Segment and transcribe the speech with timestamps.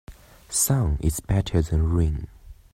[0.49, 2.27] Sun is better than rain.